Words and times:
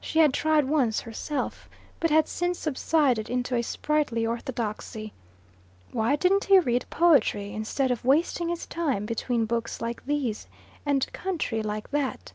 She 0.00 0.18
had 0.18 0.34
tried 0.34 0.64
once 0.64 1.02
herself, 1.02 1.68
but 2.00 2.10
had 2.10 2.26
since 2.26 2.58
subsided 2.58 3.30
into 3.30 3.54
a 3.54 3.62
sprightly 3.62 4.26
orthodoxy. 4.26 5.12
Why 5.92 6.16
didn't 6.16 6.46
he 6.46 6.58
read 6.58 6.84
poetry, 6.90 7.52
instead 7.52 7.92
of 7.92 8.04
wasting 8.04 8.48
his 8.48 8.66
time 8.66 9.06
between 9.06 9.46
books 9.46 9.80
like 9.80 10.04
these 10.04 10.48
and 10.84 11.06
country 11.12 11.62
like 11.62 11.92
that? 11.92 12.32